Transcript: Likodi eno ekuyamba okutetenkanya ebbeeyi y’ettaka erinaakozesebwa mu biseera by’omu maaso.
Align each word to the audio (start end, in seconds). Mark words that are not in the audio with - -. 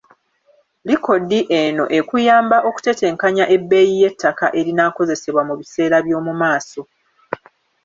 Likodi 0.87 1.39
eno 1.61 1.85
ekuyamba 1.99 2.57
okutetenkanya 2.69 3.45
ebbeeyi 3.55 3.93
y’ettaka 4.01 4.45
erinaakozesebwa 4.59 5.41
mu 5.49 5.53
biseera 5.59 5.97
by’omu 6.05 6.33
maaso. 6.41 6.81